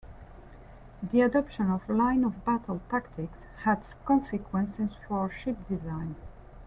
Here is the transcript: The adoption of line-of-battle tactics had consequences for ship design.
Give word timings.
The 1.03 1.21
adoption 1.21 1.69
of 1.69 1.87
line-of-battle 1.87 2.81
tactics 2.89 3.37
had 3.59 3.85
consequences 4.03 4.89
for 5.07 5.29
ship 5.29 5.57
design. 5.69 6.15